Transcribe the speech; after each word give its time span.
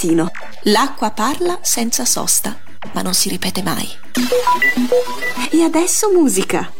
mattino. 0.00 0.30
L'acqua 0.64 1.10
parla 1.10 1.58
senza 1.60 2.04
sosta, 2.04 2.58
ma 2.92 3.02
non 3.02 3.12
si 3.12 3.28
ripete 3.28 3.62
mai. 3.62 3.88
E 5.50 5.62
adesso 5.62 6.10
musica. 6.10 6.72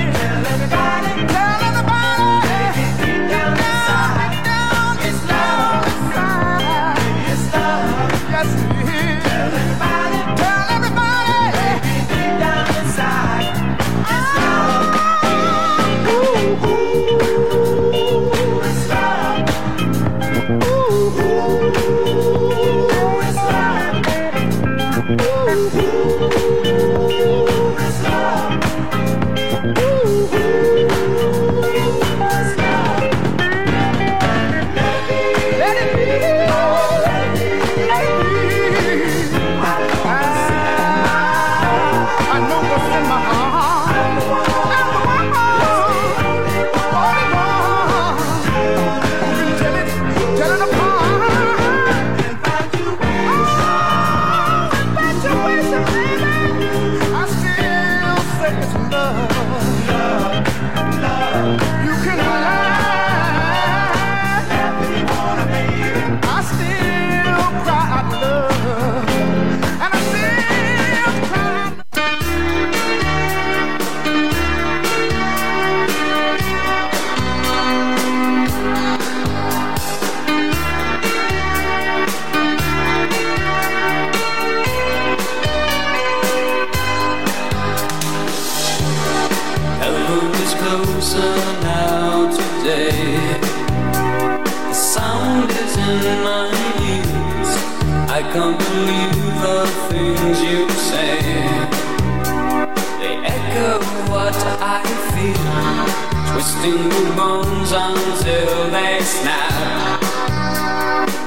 Really 0.00 0.59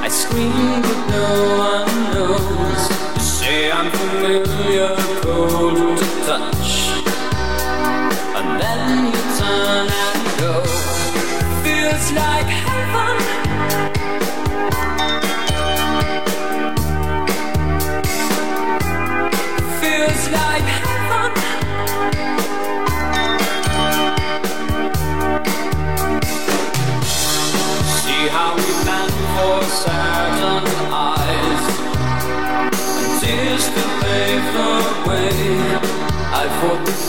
I 0.06 0.08
scream, 0.10 0.82
but 0.82 1.00
no 1.16 1.28
one 1.70 1.92
knows. 2.14 2.82
You 3.16 3.22
say 3.22 3.72
I'm 3.72 3.90
familiar, 3.92 4.96
cold 5.22 5.98
to 5.98 6.08
touch. 6.28 6.72
And 8.38 8.50
then 8.62 8.82
you 9.14 9.22
turn 9.40 9.88
and 10.08 10.24
go. 10.40 10.54
Feels 11.64 12.08
like 12.22 12.73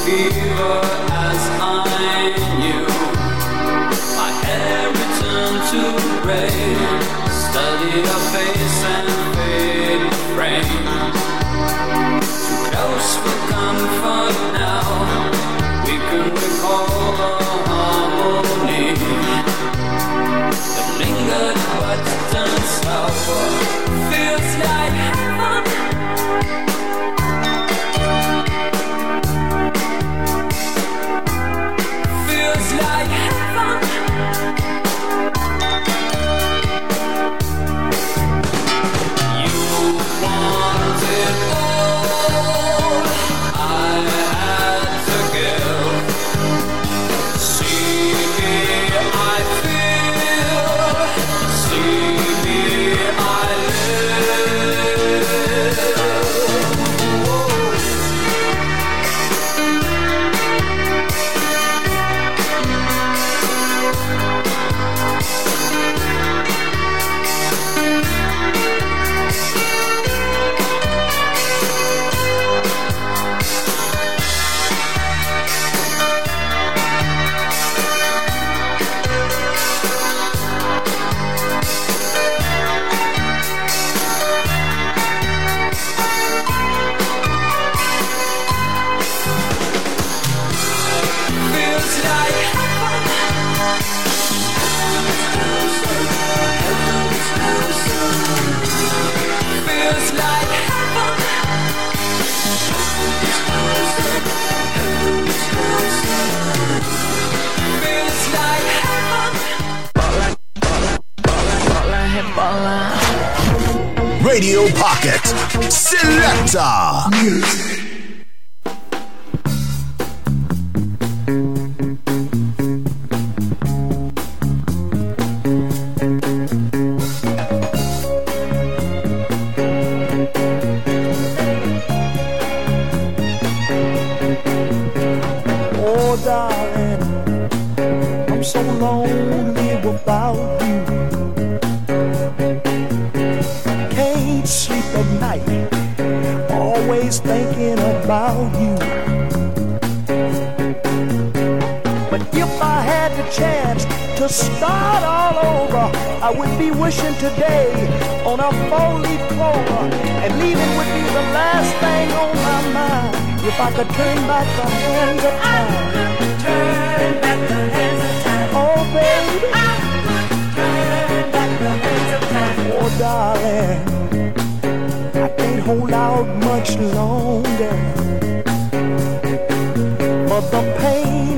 fever. 0.04 0.93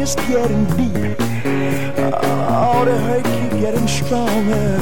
is 0.06 0.14
getting 0.28 0.64
deep. 0.76 1.18
All 2.48 2.84
the 2.84 2.96
hurt 3.06 3.24
keep 3.24 3.50
getting 3.60 3.88
stronger. 3.88 4.78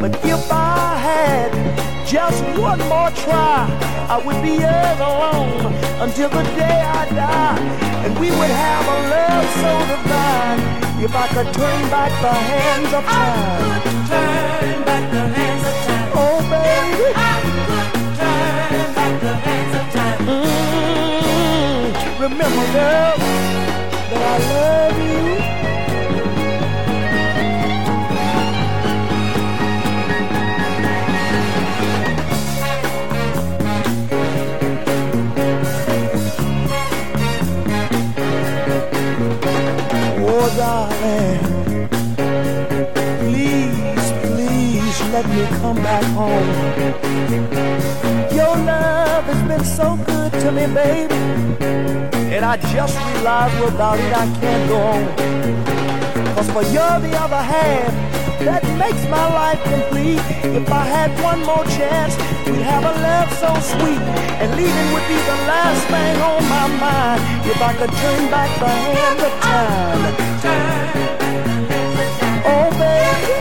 But 0.00 0.12
if 0.24 0.50
I 0.50 0.96
had 1.08 1.50
just 2.06 2.42
one 2.58 2.80
more 2.92 3.10
try, 3.22 3.68
I 4.14 4.16
would 4.24 4.42
be 4.42 4.56
as 4.64 4.98
alone 4.98 5.74
until 6.04 6.28
the 6.28 6.42
day 6.62 6.78
I 6.98 7.02
die. 7.14 7.58
And 8.04 8.18
we 8.18 8.30
would 8.30 8.54
have 8.66 8.84
a 8.96 8.98
love 9.14 9.46
so 9.62 9.72
divine 9.92 10.60
if 11.06 11.12
I 11.14 11.26
could 11.34 11.50
turn 11.54 11.80
back 11.94 12.10
the 12.26 12.34
hands 12.50 12.92
of 12.98 13.04
time. 13.04 13.70
I 13.70 13.80
could 13.84 14.00
turn 14.10 14.84
back 14.88 15.04
the 15.14 15.24
hands 15.38 15.64
of 15.70 15.76
time. 15.86 16.10
Oh, 16.22 16.38
baby. 16.54 17.10
If 17.10 17.16
I 17.16 17.36
could 17.42 17.66
turn 18.18 18.86
back 18.98 19.14
the 19.20 19.34
hands 19.46 19.74
of 19.80 19.84
time. 19.94 20.26
Mm. 20.26 20.59
Remember, 22.20 22.44
girl, 22.44 23.16
that 24.10 24.22
I 24.22 24.38
love 24.52 24.98
you. 24.98 25.20
Oh, 40.22 40.46
darling. 40.58 41.59
let 45.22 45.36
me 45.36 45.58
come 45.58 45.76
back 45.76 46.04
home. 46.16 46.48
Your 48.32 48.56
love 48.64 49.24
has 49.24 49.42
been 49.48 49.64
so 49.64 49.96
good 50.06 50.32
to 50.32 50.50
me, 50.50 50.66
baby. 50.72 51.14
And 52.34 52.42
I 52.44 52.56
just 52.72 52.96
realized 53.08 53.54
without 53.62 53.98
it 53.98 54.12
I 54.16 54.26
can't 54.40 54.68
go 54.70 54.78
on. 54.94 55.02
Cause 56.34 56.50
for 56.50 56.62
you're 56.72 56.98
the 57.06 57.12
other 57.24 57.42
half 57.52 57.92
that 58.46 58.62
makes 58.78 59.02
my 59.16 59.26
life 59.40 59.62
complete. 59.64 60.24
If 60.56 60.70
I 60.72 60.84
had 60.96 61.10
one 61.22 61.40
more 61.44 61.64
chance, 61.76 62.16
we'd 62.46 62.64
have 62.72 62.84
a 62.84 62.94
love 63.08 63.30
so 63.42 63.50
sweet. 63.76 64.02
And 64.40 64.48
leaving 64.56 64.88
would 64.94 65.06
be 65.06 65.20
the 65.32 65.38
last 65.52 65.84
thing 65.92 66.16
on 66.30 66.42
my 66.56 66.66
mind. 66.80 67.20
If 67.44 67.60
I 67.60 67.72
could 67.74 67.92
turn 68.02 68.30
back 68.30 68.50
the 68.58 68.68
hand 68.68 69.20
of 69.28 69.32
time. 69.44 70.00
Oh, 72.52 72.70
baby. 72.78 73.39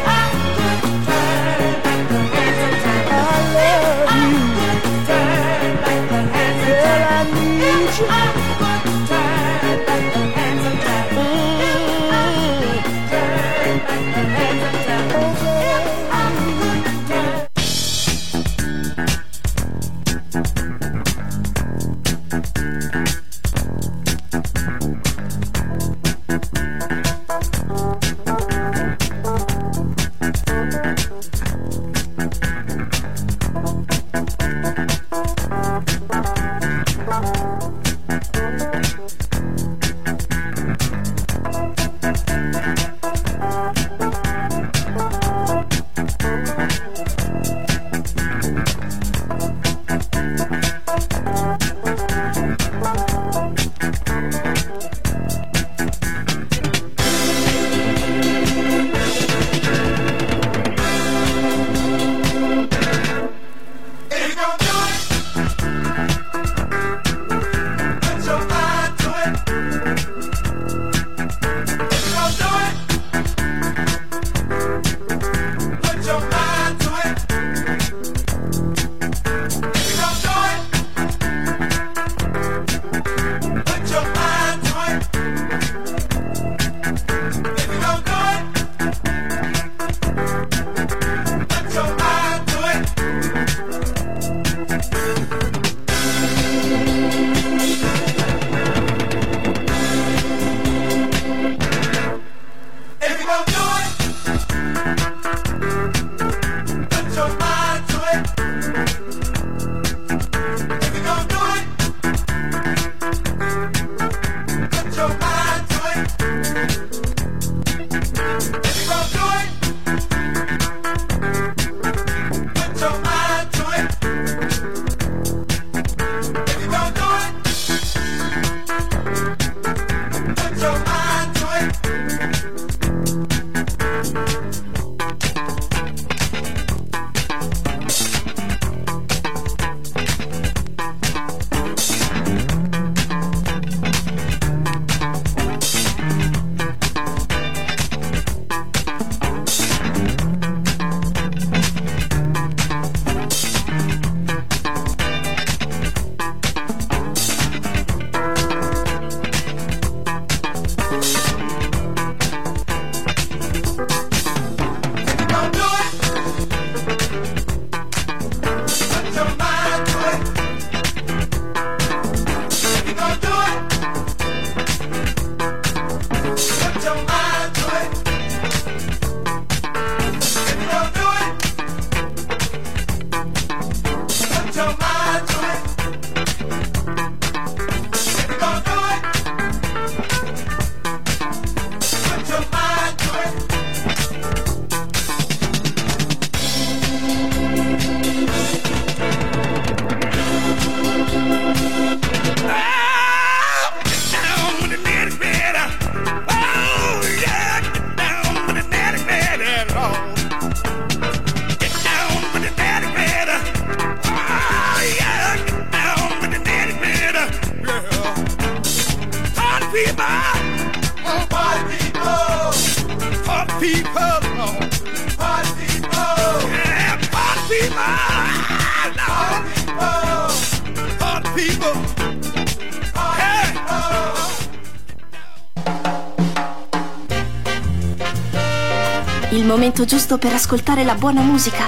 Giusto 239.89 240.19
per 240.19 240.31
ascoltare 240.33 240.83
la 240.83 240.93
buona 240.93 241.21
musica 241.21 241.65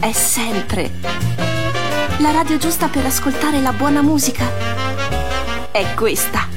è 0.00 0.10
sempre. 0.10 0.90
La 2.18 2.32
radio 2.32 2.56
giusta 2.56 2.88
per 2.88 3.06
ascoltare 3.06 3.60
la 3.60 3.72
buona 3.72 4.02
musica 4.02 4.44
è 5.70 5.94
questa. 5.94 6.48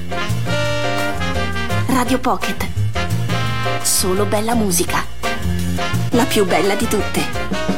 Radio 1.85 2.17
Pocket. 2.17 2.65
Solo 3.83 4.25
bella 4.25 4.55
musica. 4.55 5.05
La 6.09 6.23
più 6.23 6.43
bella 6.43 6.73
di 6.73 6.87
tutte. 6.87 7.72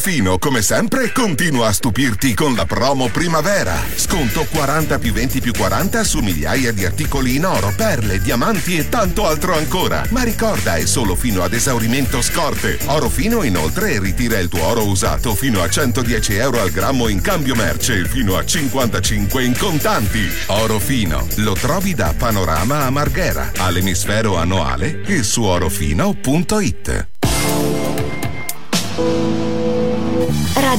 Orofino, 0.00 0.38
come 0.38 0.62
sempre, 0.62 1.12
continua 1.12 1.66
a 1.66 1.72
stupirti 1.74 2.32
con 2.32 2.54
la 2.54 2.64
promo 2.64 3.08
primavera. 3.08 3.78
Sconto 3.96 4.46
40 4.50 4.98
più 4.98 5.12
20 5.12 5.42
più 5.42 5.52
40 5.52 6.04
su 6.04 6.20
migliaia 6.20 6.72
di 6.72 6.86
articoli 6.86 7.36
in 7.36 7.44
oro, 7.44 7.70
perle, 7.76 8.18
diamanti 8.18 8.78
e 8.78 8.88
tanto 8.88 9.26
altro 9.26 9.54
ancora. 9.54 10.02
Ma 10.08 10.22
ricorda, 10.22 10.76
è 10.76 10.86
solo 10.86 11.14
fino 11.14 11.42
ad 11.42 11.52
esaurimento 11.52 12.22
scorte. 12.22 12.78
Orofino 12.86 13.42
inoltre 13.42 14.00
ritira 14.00 14.38
il 14.38 14.48
tuo 14.48 14.64
oro 14.64 14.86
usato 14.86 15.34
fino 15.34 15.60
a 15.60 15.68
110 15.68 16.34
euro 16.36 16.62
al 16.62 16.70
grammo 16.70 17.08
in 17.08 17.20
cambio 17.20 17.54
merce 17.54 18.00
e 18.00 18.08
fino 18.08 18.38
a 18.38 18.44
55 18.46 19.44
in 19.44 19.54
contanti. 19.58 20.26
Orofino, 20.46 21.26
lo 21.36 21.52
trovi 21.52 21.94
da 21.94 22.14
Panorama 22.16 22.86
a 22.86 22.90
Marghera, 22.90 23.52
all'emisfero 23.58 24.38
annuale 24.38 25.02
e 25.04 25.22
su 25.22 25.42
orofino.it. 25.42 27.09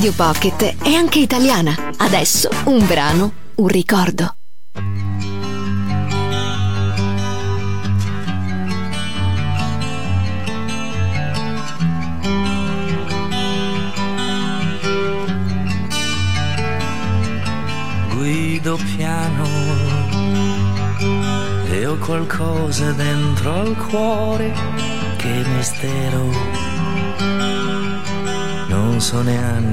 Radio 0.01 0.15
Pocket 0.15 0.81
è 0.81 0.93
anche 0.93 1.19
italiana. 1.19 1.75
Adesso 1.97 2.49
un 2.65 2.87
brano, 2.87 3.33
un 3.57 3.67
ricordo. 3.67 4.40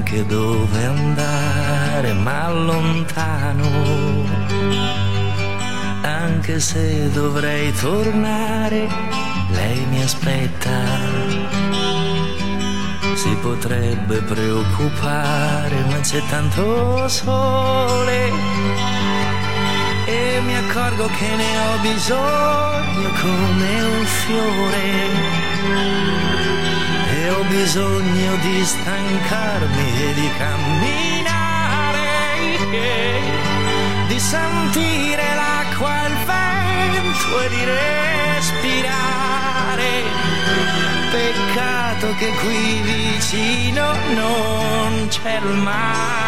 Neanche 0.09 0.25
dove 0.25 0.85
andare, 0.85 2.13
ma 2.13 2.51
lontano. 2.51 3.67
Anche 6.01 6.59
se 6.59 7.11
dovrei 7.11 7.71
tornare, 7.73 8.87
lei 9.49 9.85
mi 9.89 10.01
aspetta. 10.01 10.71
Si 13.13 13.35
potrebbe 13.41 14.21
preoccupare, 14.21 15.85
ma 15.89 15.99
c'è 15.99 16.21
tanto 16.29 17.07
sole. 17.07 18.31
E 20.05 20.41
mi 20.43 20.55
accorgo 20.55 21.05
che 21.05 21.35
ne 21.35 21.57
ho 21.59 21.77
bisogno 21.81 23.09
come 23.21 23.81
un 23.81 24.05
fiore. 24.05 25.79
Ho 27.31 27.43
bisogno 27.43 28.35
di 28.37 28.65
stancarmi 28.65 30.01
e 30.01 30.13
di 30.13 30.29
camminare, 30.37 32.07
di 34.07 34.19
sentire 34.19 35.35
l'acqua 35.35 36.07
il 36.07 36.15
vento 36.25 37.41
e 37.41 37.49
di 37.49 37.63
respirare. 38.35 38.97
Peccato 41.11 42.15
che 42.15 42.29
qui 42.41 42.81
vicino 42.81 43.93
non 44.15 45.07
c'è 45.09 45.37
il 45.37 45.53
mare. 45.57 46.19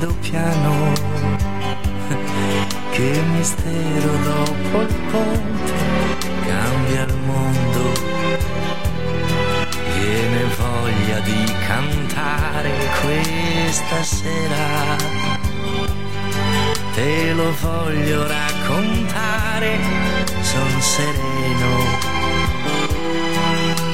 Guido 0.00 0.14
piano 0.20 0.92
Che 2.90 3.22
mistero 3.36 4.16
dopo 4.24 4.80
il 4.80 4.94
ponte 5.10 5.72
cambia 6.44 7.02
il 7.04 7.16
mondo. 7.24 7.92
Viene 9.94 10.44
voglia 10.56 11.20
di 11.20 11.44
cantare 11.66 12.72
questa 13.00 14.02
sera. 14.02 14.96
Te 16.94 17.32
lo 17.32 17.54
voglio 17.60 18.26
raccontare, 18.26 19.78
son 20.42 20.80
sereno 20.80 22.18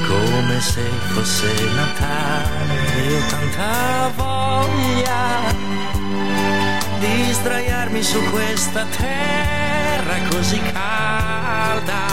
come 0.06 0.60
se 0.60 0.82
fosse 1.12 1.52
Natale 1.74 2.74
e 2.96 3.26
tanta 3.28 4.10
voglia 4.16 5.95
di 6.98 7.32
sdraiarmi 7.32 8.02
su 8.02 8.22
questa 8.30 8.84
terra 8.96 10.14
così 10.30 10.60
calda 10.72 12.04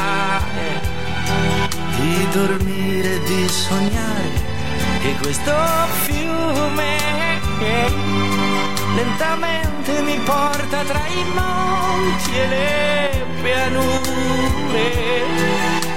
di 1.95 2.27
dormire 2.31 3.19
di 3.23 3.47
sognare 3.47 4.51
che 5.01 5.15
questo 5.21 5.53
fiume 6.03 7.41
lentamente 8.95 10.01
mi 10.01 10.17
porta 10.19 10.83
tra 10.83 11.01
i 11.07 11.23
monti 11.33 12.37
e 12.37 12.47
le 12.47 13.25
pianure 13.41 14.93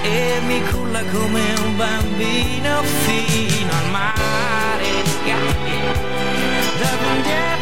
e 0.01 0.41
mi 0.45 0.61
culla 0.71 1.03
come 1.11 1.53
un 1.63 1.75
bambino 1.75 2.81
fino 2.83 3.71
al 3.71 3.89
mare. 3.91 4.85
Da 6.79 6.89
bundea, 7.01 7.57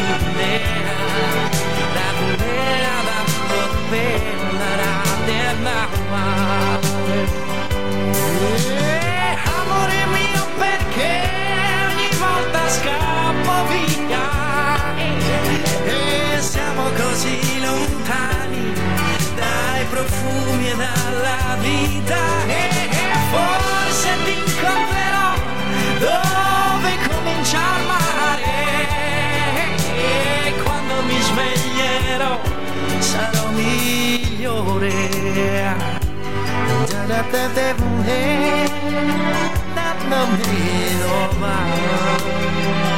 da 0.00 0.18
bundea, 0.18 1.71
migliore 34.80 35.74
da 37.08 37.22
da 37.32 37.48
da 37.54 37.74
eh, 38.06 38.68
da 39.74 39.94
da 40.10 40.26
da 41.40 42.91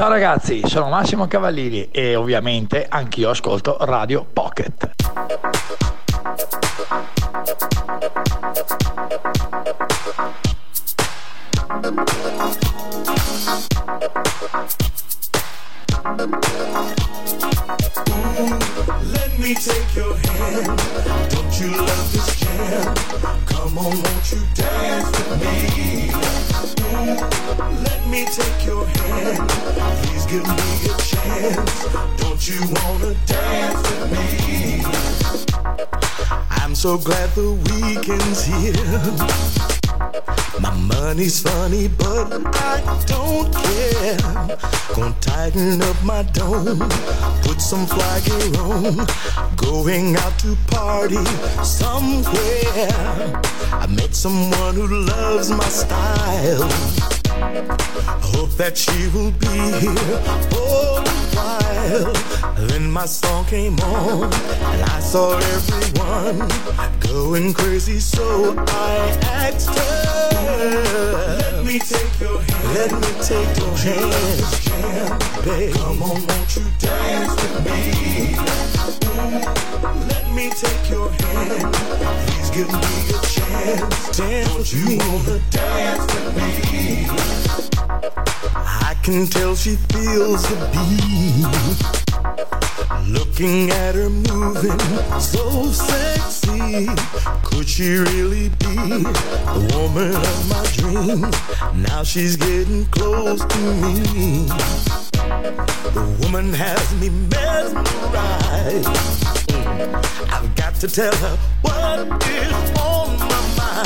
Ciao 0.00 0.08
ragazzi, 0.08 0.62
sono 0.64 0.88
Massimo 0.88 1.26
Cavallini 1.26 1.90
e 1.90 2.16
ovviamente 2.16 2.86
anch'io 2.88 3.28
ascolto 3.28 3.76
Radio 3.80 4.24
Pocket. 4.24 4.92
Let 16.16 16.99
me 19.50 19.56
take 19.56 19.96
your 19.96 20.14
hand. 20.14 20.78
Don't 21.30 21.60
you 21.60 21.76
love 21.76 22.12
this 22.12 22.36
jam? 22.38 22.94
Come 23.46 23.78
on, 23.78 24.00
won't 24.00 24.32
you 24.32 24.42
dance 24.54 25.10
with 25.18 25.40
me? 25.40 26.12
Let 27.82 28.06
me 28.06 28.26
take 28.26 28.66
your 28.66 28.86
hand. 28.86 29.50
Please 30.02 30.26
give 30.26 30.46
me 30.46 30.70
a 30.86 30.96
chance. 31.02 31.84
Don't 32.20 32.42
you 32.48 32.60
wanna 32.76 33.14
dance 33.26 33.82
with 33.90 34.12
me? 34.12 34.84
I'm 36.50 36.74
so 36.76 36.96
glad 36.96 37.30
the 37.30 37.50
weekend's 37.72 38.44
here. 38.44 39.69
My 40.60 40.74
money's 40.74 41.40
funny, 41.40 41.88
but 41.88 42.32
I 42.54 43.02
don't 43.06 43.50
care. 43.54 44.18
Gonna 44.94 45.14
tighten 45.20 45.80
up 45.80 46.04
my 46.04 46.22
dome, 46.22 46.80
put 47.42 47.60
some 47.62 47.86
gear 47.86 48.60
on. 48.60 49.06
Going 49.56 50.16
out 50.16 50.38
to 50.40 50.56
party 50.66 51.24
somewhere. 51.64 53.40
I 53.72 53.86
met 53.88 54.14
someone 54.14 54.74
who 54.74 54.86
loves 54.86 55.50
my 55.50 55.68
style. 55.68 56.68
Hope 58.34 58.50
that 58.58 58.76
she 58.76 59.08
will 59.14 59.32
be 59.32 59.46
here 59.80 60.20
a 60.26 61.09
while. 61.40 62.12
Then 62.68 62.90
my 62.90 63.06
song 63.06 63.44
came 63.46 63.78
on, 63.80 64.24
and 64.24 64.82
I 64.82 65.00
saw 65.00 65.38
everyone 65.38 66.48
going 67.00 67.54
crazy, 67.54 68.00
so 68.00 68.54
I 68.68 69.18
asked 69.22 69.78
her. 69.78 70.20
Let 71.40 71.64
me 71.64 71.78
take 71.78 72.20
your 72.20 72.40
hand. 72.40 72.74
Let 72.74 72.92
me 72.92 73.12
take 73.30 73.52
your 73.58 73.76
hand, 73.84 75.44
babe. 75.44 75.74
Come 75.74 76.02
on, 76.02 76.26
won't 76.26 76.56
you 76.56 76.64
dance 76.78 77.34
with 77.42 77.64
me? 77.66 77.78
Mm, 79.16 80.08
let 80.08 80.26
me 80.36 80.50
take 80.50 80.90
your 80.90 81.10
hand. 81.10 81.74
Please 82.26 82.50
give 82.50 82.68
me 82.68 82.92
a 83.08 83.20
chance. 83.34 84.18
Dance 84.18 84.48
Don't 84.48 84.72
you 84.72 84.98
wanna 84.98 85.38
dance 85.50 86.06
with 86.14 86.36
me? 86.36 87.69
I 88.54 88.96
can 89.02 89.26
tell 89.26 89.54
she 89.54 89.76
feels 89.76 90.42
the 90.48 90.56
beat. 90.72 92.00
Looking 93.06 93.70
at 93.70 93.94
her 93.94 94.10
moving 94.10 94.78
so 95.20 95.70
sexy. 95.72 96.88
Could 97.44 97.68
she 97.68 97.98
really 97.98 98.48
be 98.48 98.74
the 98.74 99.60
woman 99.74 100.14
of 100.14 100.48
my 100.48 100.64
dreams? 100.76 101.36
Now 101.88 102.02
she's 102.02 102.36
getting 102.36 102.86
close 102.86 103.44
to 103.44 103.58
me. 103.58 104.46
The 105.94 106.04
woman 106.22 106.52
has 106.52 106.94
me 107.00 107.10
mesmerized. 107.10 108.88
I've 110.32 110.54
got 110.56 110.74
to 110.76 110.88
tell 110.88 111.14
her 111.16 111.36
what 111.62 112.00
is 112.26 112.70
on 112.78 113.18
my 113.18 113.29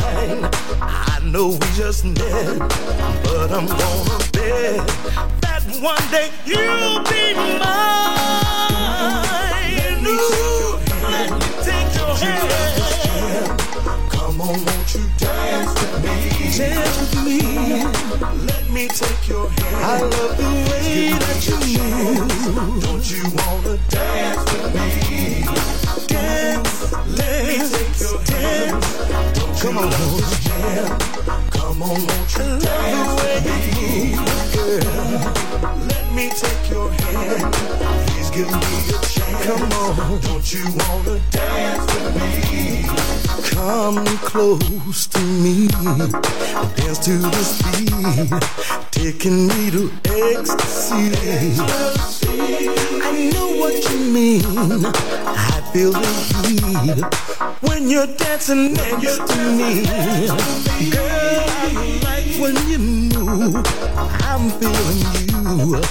mind. 0.01 0.49
I 0.81 1.21
know 1.23 1.49
we 1.49 1.67
just 1.75 2.05
met, 2.05 2.59
but 2.59 3.51
I'm 3.53 3.67
gonna 3.67 4.19
bet 4.33 4.87
that 5.43 5.63
one 5.81 6.05
day 6.11 6.31
you'll 6.45 7.03
be 7.11 7.35
mine. 7.35 7.85
Ooh, 10.07 10.79
let 11.11 11.31
me 11.31 11.39
take 11.63 11.91
your 11.97 12.15
hand. 12.17 13.61
Come 14.11 14.41
on, 14.41 14.65
won't 14.65 14.95
you 14.95 15.05
dance 15.19 15.73
with 15.81 15.97
me? 16.05 16.17
Dance 16.57 17.15
with 17.15 17.25
me. 17.27 17.41
Let 18.47 18.65
me 18.71 18.89
take 18.89 19.29
your 19.29 19.49
hand. 19.49 19.77
I 19.77 20.01
love 20.01 20.37
the 20.37 20.51
way 20.71 21.19
that 21.23 21.41
you 21.47 21.57
move. 21.79 22.83
Don't 22.83 23.07
you 23.11 23.23
wanna 23.39 23.75
dance 23.89 24.45
with 24.53 24.75
me? 24.75 25.84
Don't 29.35 29.59
Come 29.61 29.79
on, 29.79 29.91
this 29.91 30.45
jam? 30.45 30.99
Come 31.51 31.83
on, 31.83 32.01
you 32.01 32.07
dance 32.61 33.13
with 33.23 33.45
me, 33.77 34.15
girl? 34.55 34.95
Let 35.89 36.07
me 36.13 36.29
take 36.31 36.71
your 36.71 36.91
hand. 36.91 37.55
Please 38.07 38.31
give 38.31 38.51
me 38.51 38.63
a 38.89 38.99
chance. 39.07 39.45
Come 39.47 39.73
on, 39.73 40.21
don't 40.21 40.47
you 40.53 40.65
wanna 40.81 41.19
dance 41.31 41.87
with 41.95 42.15
me? 42.17 42.35
Come 43.51 44.05
close 44.19 45.07
to 45.07 45.21
me, 45.21 45.69
dance 45.69 46.99
to 47.01 47.19
the 47.19 47.45
speed, 47.45 48.31
taking 48.91 49.47
me 49.49 49.71
to 49.71 49.91
ecstasy. 50.05 51.13
I 53.03 53.31
know 53.33 53.49
what 53.57 53.75
pain. 54.25 54.87
I 54.87 55.54
feel 55.75 55.91
the 55.91 56.07
heat 56.47 57.05
when 57.69 57.91
you're 57.91 58.07
dancing 58.07 58.75
next 58.75 59.27
to 59.27 59.39
me. 59.59 59.83
Girl, 60.93 61.45
I 61.51 61.99
like 62.07 62.31
when 62.41 62.55
you 62.71 62.79
move. 62.79 63.57
I'm 64.23 64.51
feeling 64.61 65.01
you. 65.59 65.83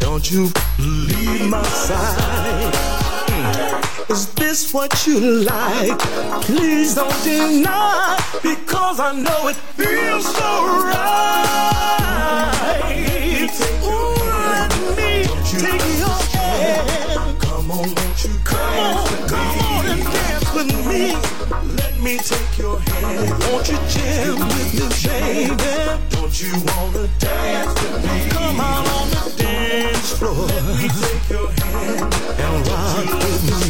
Don't 0.00 0.28
you 0.28 0.50
leave 0.80 1.48
my 1.48 1.62
side. 1.62 2.74
Mm. 3.28 4.10
Is 4.10 4.26
this 4.34 4.74
what 4.74 5.06
you 5.06 5.20
like? 5.44 6.00
Please 6.42 6.96
don't 6.96 7.22
deny, 7.22 8.18
because 8.42 8.98
I 8.98 9.12
know 9.12 9.46
it 9.46 9.56
feels 9.78 10.24
so 10.34 10.50
right. 10.90 11.28
Ooh, 13.84 14.16
let 14.50 14.70
me 14.96 15.10
take 15.46 15.84
your 16.00 16.18
hand. 16.34 17.07
Come 17.68 17.80
on, 17.80 17.94
won't 17.94 18.24
you 18.24 18.30
come 18.44 18.78
on, 18.78 19.28
come 19.28 19.58
on 19.60 19.84
and 19.84 20.02
dance 20.02 20.54
with 20.54 20.72
me. 20.88 21.12
Let 21.76 22.00
me 22.00 22.16
take 22.16 22.56
your 22.56 22.80
hand. 22.80 23.28
Won't 23.44 23.68
you 23.68 23.76
jam 23.92 24.38
with 24.40 24.72
me, 24.72 24.88
baby? 25.04 25.52
Don't 26.08 26.40
you 26.40 26.52
wanna 26.64 27.08
dance 27.18 27.74
with 27.82 28.04
me? 28.06 28.30
Come 28.30 28.58
out 28.58 28.88
on 28.88 29.10
the 29.10 29.20
dance 29.36 30.12
floor. 30.14 30.46
Let 30.48 30.64
me 30.80 30.88
take 30.88 31.28
your 31.28 31.50
hand 31.60 32.14
and 32.40 32.66
rock 32.68 33.04
with 33.20 33.42
me. 33.44 33.60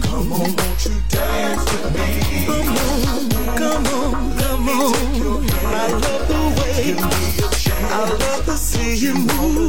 Come 0.00 0.32
on, 0.32 0.56
won't 0.56 0.80
you 0.86 0.94
dance 1.10 1.64
with 1.70 1.92
me? 1.92 2.08
Come 2.46 2.72
on, 2.88 3.20
come 3.58 3.86
on, 3.98 4.12
come 4.38 4.68
on. 4.70 5.44
I 5.66 5.88
love 5.92 6.24
the 6.26 6.40
way 6.56 6.96
I 6.96 8.08
love 8.08 8.44
to 8.46 8.56
see 8.56 8.96
you 8.96 9.12
move. 9.12 9.68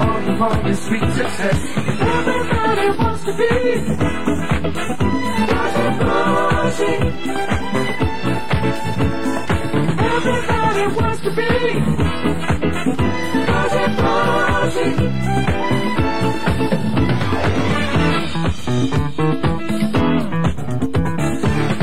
On 0.00 0.24
the 0.24 0.32
want 0.40 0.66
is 0.66 0.78
sweet 0.86 1.00
success. 1.12 1.58
Everybody 2.00 2.88
wants 2.98 3.24
to 3.24 3.32
be 3.36 3.50
Buzzy. 6.00 6.94
Everybody 10.16 10.84
wants 10.96 11.20
to 11.22 11.30
be. 11.30 11.50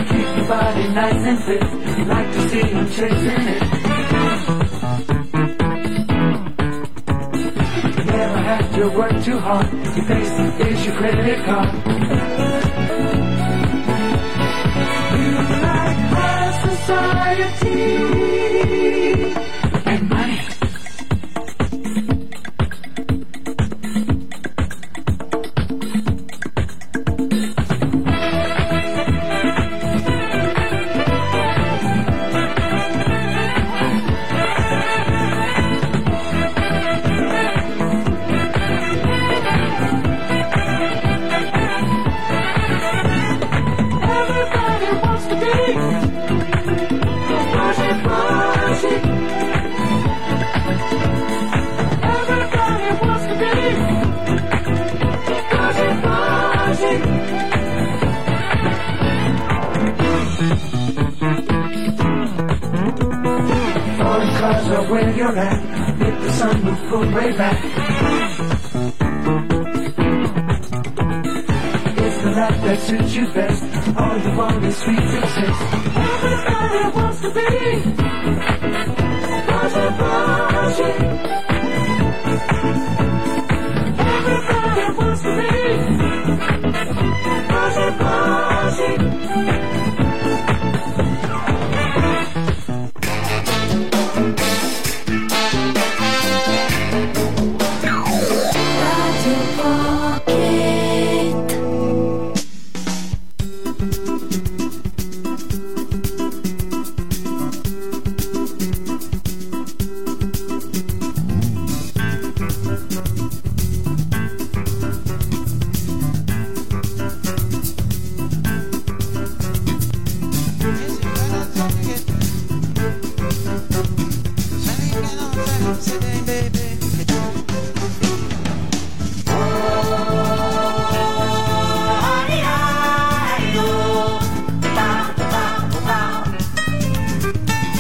Keep 0.10 0.38
your 0.38 0.48
body 0.48 0.88
nice 0.90 1.24
and 1.26 1.40
fit. 1.44 1.64
You 1.98 2.06
like 2.06 2.32
to 2.34 2.50
see 2.50 2.58
you 2.58 2.84
chasing 2.96 3.48
it. 3.48 3.77
To 8.78 8.90
work 8.90 9.24
too 9.24 9.40
hard. 9.40 9.74
Your 9.74 10.06
face 10.06 10.30
is 10.70 10.86
your 10.86 10.96
credit 10.98 11.44
card. 11.46 11.74
You 15.18 15.32
like 15.66 15.98
high 16.14 16.52
society 16.70 18.27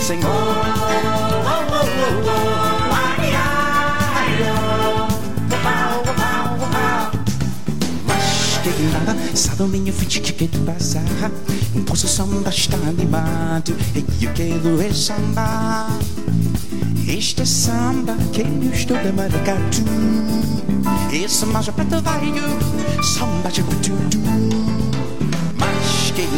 Sing 0.07 0.23
oh, 0.23 0.29
oh, 0.29 0.31
oh, 1.43 1.75
oh, 1.75 2.29
oh, 2.29 2.47
Mas 8.07 8.57
que 8.63 8.69
nada, 8.83 9.13
sabe 9.35 9.63
o 9.63 9.67
minha 9.67 9.91
ficha 9.91 10.21
que 10.21 10.31
quer 10.31 10.47
passar 10.59 11.03
Posso 11.85 12.07
samba 12.07 12.49
está 12.51 12.77
animado 12.87 13.75
E 13.93 14.23
eu 14.23 14.31
quero 14.31 14.81
é 14.81 14.93
samba 14.93 15.89
Este 17.05 17.41
é 17.41 17.45
samba 17.45 18.15
que 18.31 18.43
eu 18.43 18.71
estou 18.71 18.95
de 18.97 19.11
maracatu 19.11 19.83
Esse 21.11 21.45
mais 21.47 21.67
para 21.67 21.83
trabalho 21.83 22.43
Samba 23.03 23.51
de 23.51 23.61
tudo 23.61 24.17
Mas 24.25 24.46
que 24.46 24.46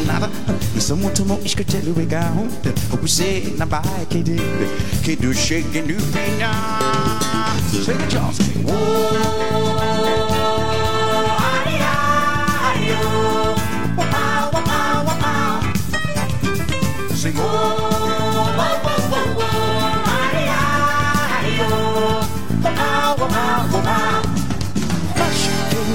nada, 0.09 0.29
sou 0.79 0.97
muito 0.97 1.23
bom 1.23 1.39
escutar 1.43 1.81
o 1.83 1.97
legal 1.97 2.33
Você 3.01 3.53
na 3.57 3.65
bike 3.65 4.23
dele 4.23 4.41
Que 5.03 5.15
do 5.15 5.33
chega 5.33 5.81
no 5.81 5.99
final 5.99 6.49
Sing 7.71 7.91
it, 7.91 8.11
Charles 8.11 8.37
Sing 8.37 8.65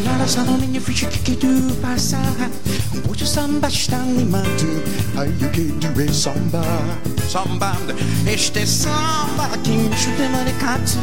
Nada 0.04 0.28
só 0.28 0.44
não 0.44 0.58
minha 0.58 0.80
ficha 0.80 1.06
que 1.06 1.18
que 1.18 1.36
tu 1.36 1.74
passa 1.80 2.18
Hoje 3.24 3.32
samba 3.32 3.68
animado 3.94 4.82
Aí 5.16 5.30
o 5.40 5.48
que 5.48 5.72
tu 5.80 5.98
é 5.98 6.12
samba? 6.12 6.62
Samba. 7.26 7.74
Este 8.30 8.58
é 8.58 8.66
samba 8.66 9.48
que 9.62 9.70
me 9.70 9.96
chuta 9.96 10.28
maracatu 10.28 10.98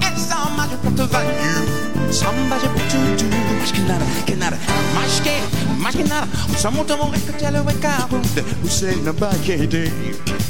É 0.00 0.18
samba 0.18 0.66
de 0.68 0.76
ponto 0.76 1.06
value. 1.06 2.10
Samba 2.10 2.56
de 2.56 2.68
Porto 2.68 2.96
ponto 2.96 3.24
Mais 3.58 3.72
que 3.72 3.80
nada, 3.82 4.04
que 4.24 4.36
nada 4.36 4.58
Mais 4.94 5.20
que, 5.20 5.74
mais 5.76 5.94
que 5.94 6.04
nada 6.04 6.26
O 6.48 6.58
samba 6.58 6.82
do 6.82 6.96
morrer 6.96 7.20
que 7.20 7.32
tele 7.34 7.58
é 7.58 7.74
carro 7.74 8.18
Você 8.62 8.96
não 9.04 9.12
vai 9.12 9.38
querer 9.40 9.92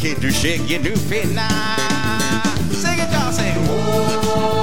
Que 0.00 0.14
tu 0.14 0.30
chegue 0.30 0.78
no 0.78 0.96
final 0.96 1.48
Sing 2.70 3.00
it, 3.00 3.12
y'all, 3.12 3.32
sing 3.32 3.58
Sing 3.66 4.61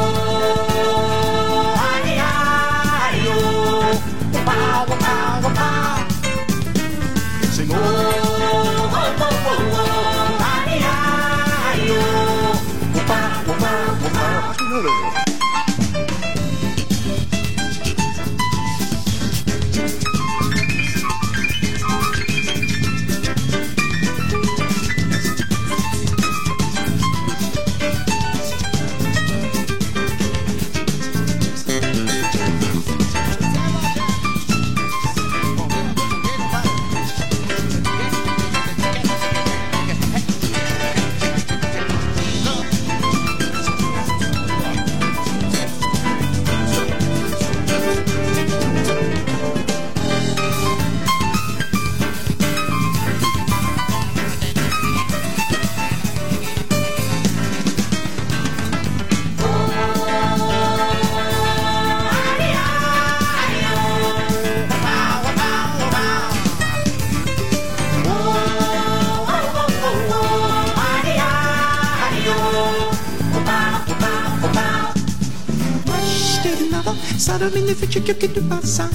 Ficha 77.49 77.99
que 77.99 78.11
eu 78.11 78.15
quero 78.15 78.43
passar 78.43 78.89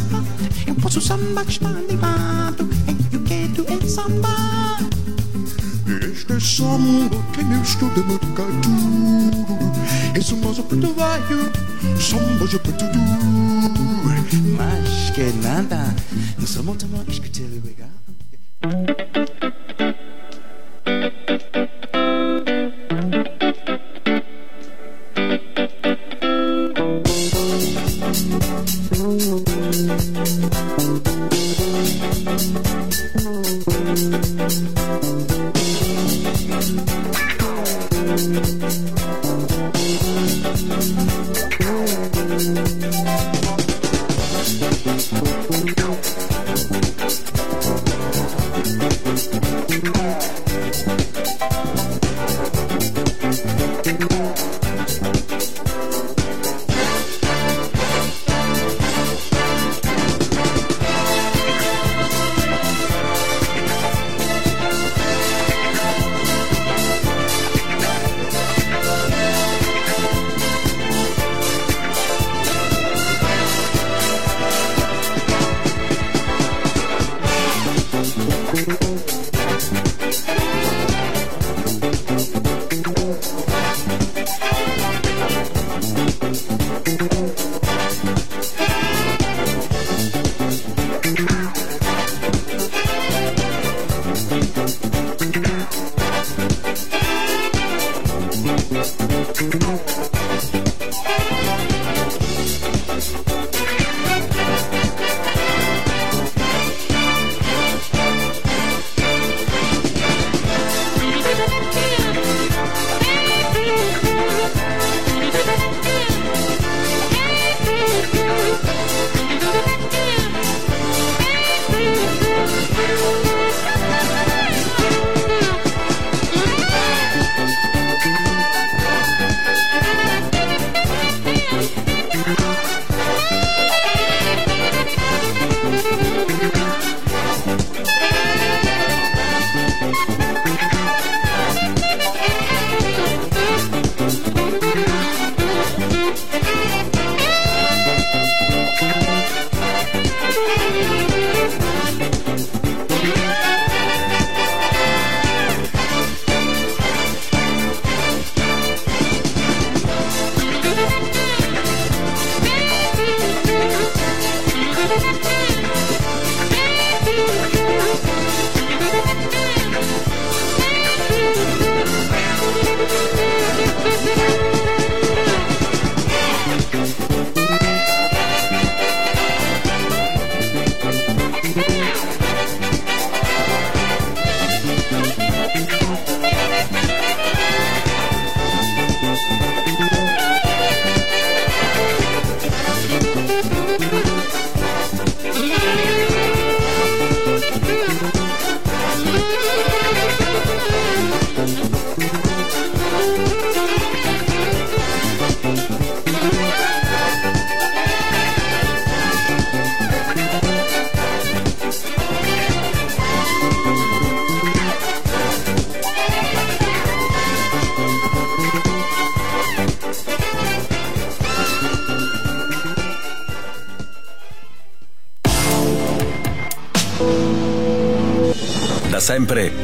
Eu 0.65 0.77
posso 0.77 1.01
samba. 1.01 1.43
Está 1.43 1.69
animado 1.69 2.69
E 2.87 3.15
eu 3.15 3.21
quero 3.23 3.67
é 3.69 3.89
samba. 3.89 4.29
Este 5.89 6.41
samba 6.41 7.17
que 7.33 7.41
eu 7.41 7.63
estou 7.63 7.91
de 7.91 8.03
mercado 8.05 8.69
Esse 10.17 10.35
moço 10.35 10.63
preto 10.63 10.95
vai 10.95 11.21
Samba 12.01 12.47
de 12.47 12.59
preto 12.61 12.85
Mas 14.57 15.11
que 15.11 15.33
nada 15.43 15.93
Não 16.39 16.47
sou 16.47 16.63
muito 16.63 16.87
mais 16.87 17.19
que 17.19 17.29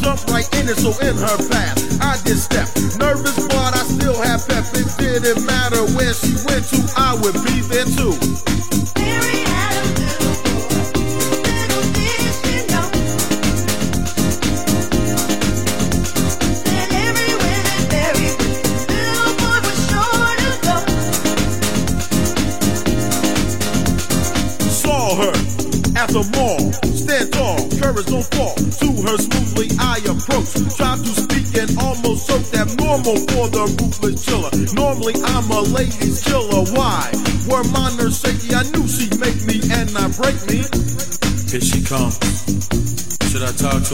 jumped 0.00 0.30
right 0.30 0.48
in 0.56 0.68
it, 0.68 0.78
so 0.78 0.90
in 1.00 1.16
her 1.16 1.38
path, 1.48 1.76
I 2.00 2.18
did 2.24 2.38
step. 2.38 2.68
Nervous, 2.98 3.36
but 3.48 3.74
I 3.74 3.82
still 3.84 4.20
had 4.20 4.40
pep, 4.48 4.64
it 4.74 4.88
didn't 4.98 5.44
matter 5.46 5.71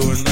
suben 0.02 0.27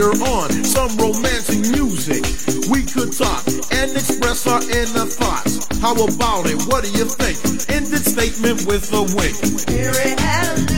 later 0.00 0.24
on 0.24 0.64
some 0.64 0.96
romantic 0.96 1.60
music. 1.70 2.24
We 2.70 2.84
could 2.84 3.12
talk 3.12 3.46
and 3.70 3.90
express 3.92 4.46
our 4.46 4.62
inner 4.62 5.06
thoughts. 5.06 5.66
How 5.80 5.92
about 5.92 6.46
it? 6.46 6.62
What 6.66 6.84
do 6.84 6.90
you 6.90 7.04
think? 7.04 7.38
End 7.70 7.86
the 7.86 7.98
statement 7.98 8.66
with 8.66 8.92
a 8.92 9.02
wink. 9.14 9.68
Here. 9.68 10.69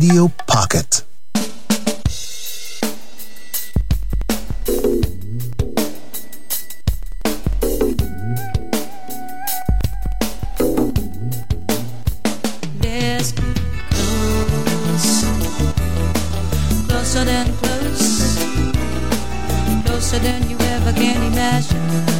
Radio 0.00 0.30
Pocket. 0.46 1.04
closer 16.86 17.24
than 17.24 17.52
close, 17.56 18.38
closer 19.84 20.18
than 20.20 20.48
you 20.48 20.56
ever 20.60 20.92
can 20.92 21.32
imagine. 21.32 22.17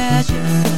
Imagine. 0.00 0.69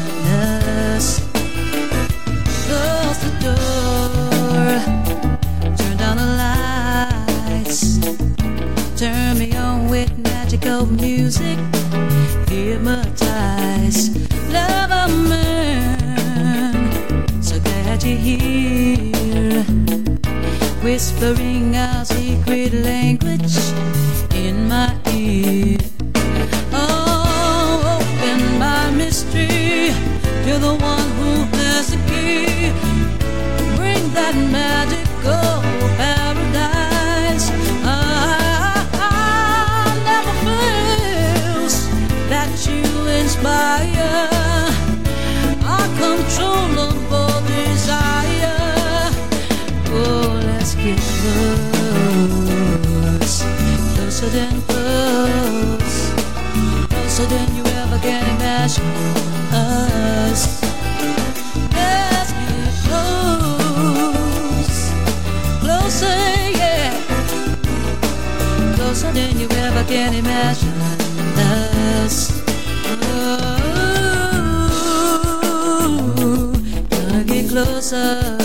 Closer. 77.92 78.38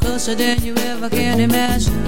Closer 0.00 0.34
than 0.34 0.62
you 0.62 0.74
ever 0.76 1.08
can 1.08 1.40
imagine 1.40 2.01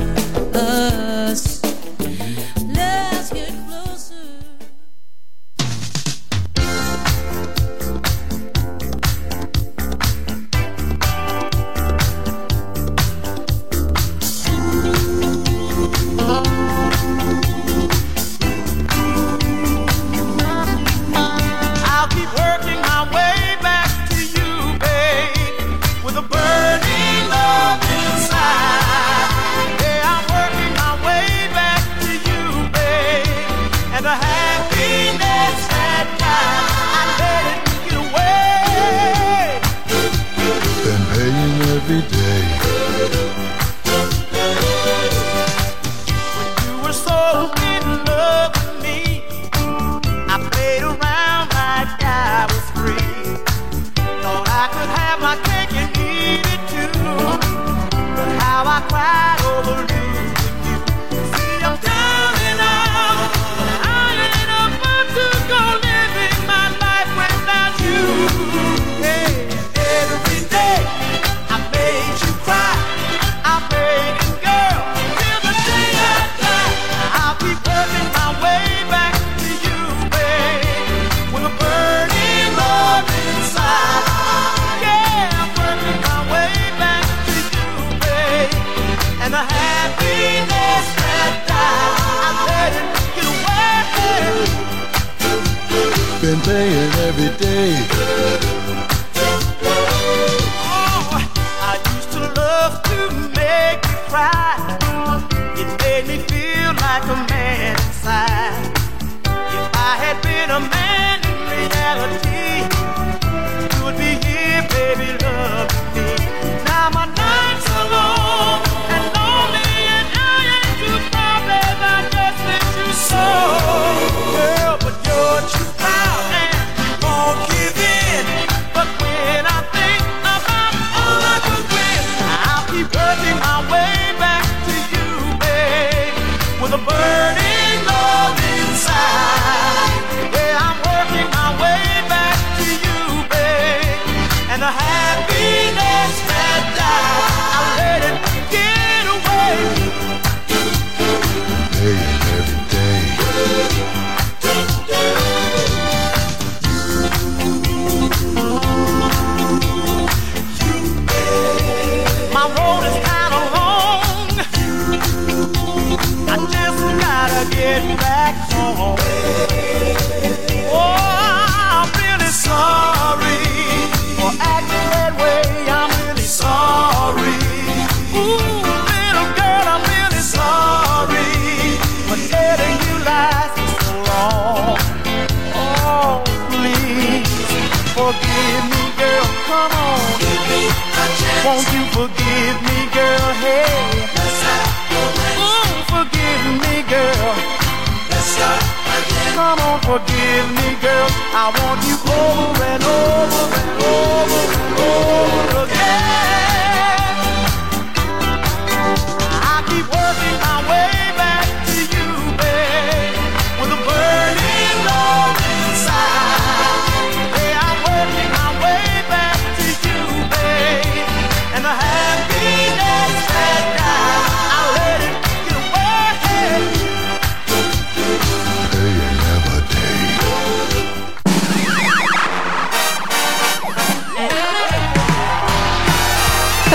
every 41.87 42.01
day. 42.09 42.54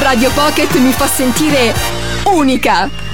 Radio 0.09 0.31
Pocket 0.31 0.73
mi 0.77 0.91
fa 0.91 1.05
sentire 1.05 1.71
unica. 2.23 3.08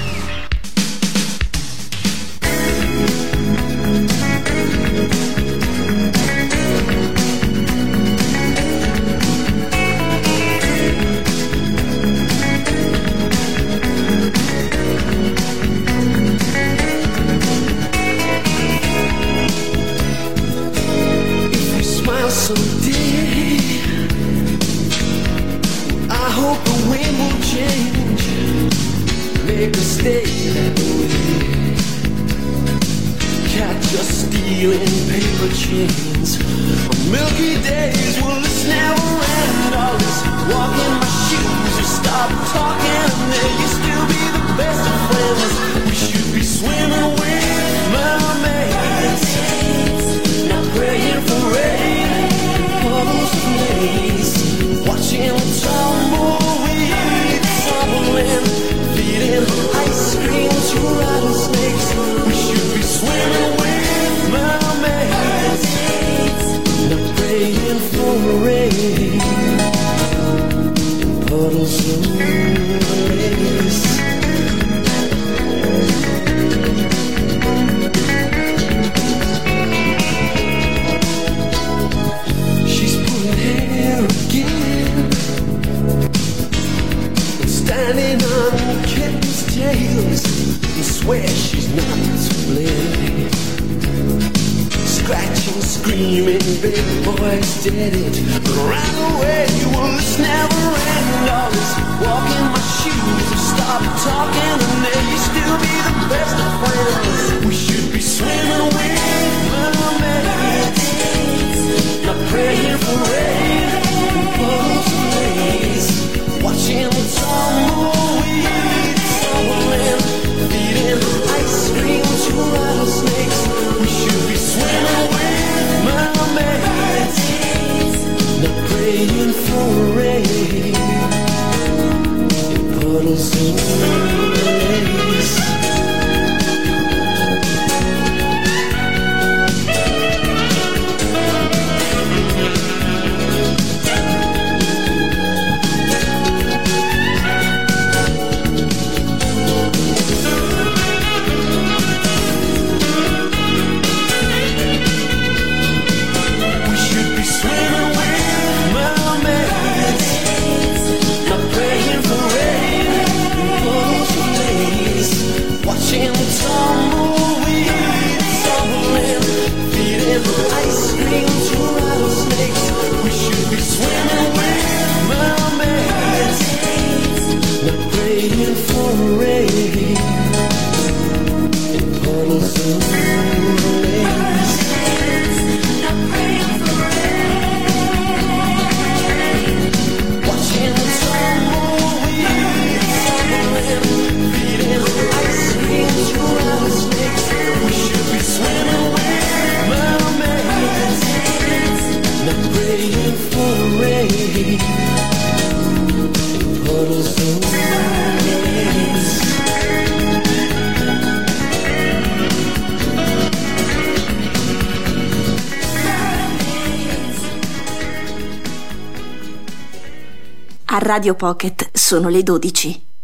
Radio 220.96 221.14
Pocket 221.14 221.72
sono 221.74 222.08
le 222.08 222.24
12. 222.24 222.95